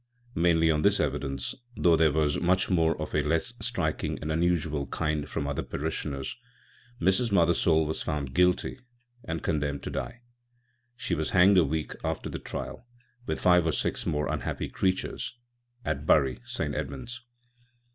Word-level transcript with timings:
Mainly 0.33 0.71
on 0.71 0.81
this 0.81 0.99
evidence, 0.99 1.53
though 1.77 1.95
there 1.95 2.11
was 2.11 2.39
much 2.39 2.71
more 2.71 2.99
of 2.99 3.13
a 3.13 3.21
less 3.21 3.53
striking 3.61 4.17
and 4.19 4.31
unusual 4.31 4.87
kind 4.87 5.29
from 5.29 5.45
other 5.45 5.61
parishioners, 5.61 6.37
Mrs. 6.99 7.31
Mothersole 7.31 7.85
was 7.85 8.01
found 8.01 8.33
guilty 8.33 8.79
and 9.25 9.43
condemned 9.43 9.83
to 9.83 9.91
die. 9.91 10.21
She 10.95 11.13
was 11.13 11.29
hanged 11.29 11.59
a 11.59 11.63
week 11.63 11.93
after 12.03 12.31
the 12.31 12.39
trial, 12.39 12.87
with 13.27 13.39
five 13.41 13.67
or 13.67 13.71
six 13.73 14.07
more 14.07 14.27
unhappy 14.27 14.69
creatures, 14.69 15.37
at 15.85 16.03
Bury 16.07 16.39
St. 16.45 16.73
Edmunds. 16.73 17.21